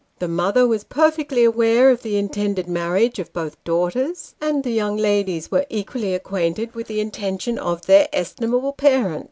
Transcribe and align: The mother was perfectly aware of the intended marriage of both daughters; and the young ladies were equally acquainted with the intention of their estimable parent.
The 0.17 0.27
mother 0.27 0.65
was 0.65 0.83
perfectly 0.83 1.43
aware 1.43 1.91
of 1.91 2.01
the 2.01 2.17
intended 2.17 2.67
marriage 2.67 3.19
of 3.19 3.31
both 3.33 3.63
daughters; 3.63 4.33
and 4.41 4.63
the 4.63 4.71
young 4.71 4.97
ladies 4.97 5.51
were 5.51 5.67
equally 5.69 6.15
acquainted 6.15 6.73
with 6.73 6.87
the 6.87 6.99
intention 6.99 7.59
of 7.59 7.85
their 7.85 8.07
estimable 8.11 8.73
parent. 8.73 9.19